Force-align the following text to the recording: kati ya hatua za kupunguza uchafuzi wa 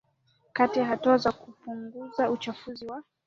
kati 0.53 0.79
ya 0.79 0.85
hatua 0.85 1.17
za 1.17 1.31
kupunguza 1.31 2.31
uchafuzi 2.31 2.85
wa 2.85 3.03